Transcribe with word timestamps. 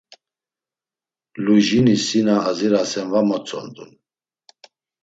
Lujinis 1.43 2.01
si 2.07 2.19
na 2.25 2.35
azirasen 2.49 3.07
var 3.11 3.23
motzondun. 3.29 3.91